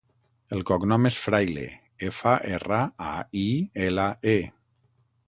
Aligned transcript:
El 0.55 0.63
cognom 0.69 1.03
és 1.09 1.17
Fraile: 1.25 1.65
efa, 2.09 2.33
erra, 2.55 2.79
a, 3.11 3.13
i, 3.43 3.47
ela, 3.91 4.07
e. 4.33 4.39